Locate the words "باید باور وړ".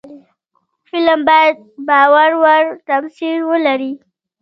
1.29-2.63